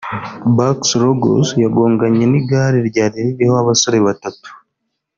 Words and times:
Barks-Ruggles 0.55 1.49
yagonganye 1.63 2.23
n’igare 2.27 2.77
ryari 2.89 3.17
ririho 3.25 3.55
abasore 3.63 3.97
batatu 4.07 4.49